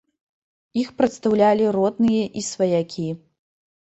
[0.83, 3.07] Іх прадстаўлялі родныя і сваякі.